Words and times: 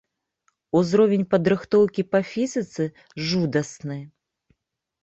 Узровень 0.79 1.25
падрыхтоўкі 1.33 2.01
па 2.15 2.19
фізіцы 2.33 2.83
жудасны. 3.29 4.01